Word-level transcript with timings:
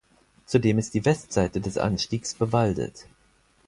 Zudem 0.47 0.79
ist 0.79 0.95
die 0.95 1.05
Westseite 1.05 1.61
des 1.61 1.77
Anstiegs 1.77 2.33
bewaldet. 2.33 3.05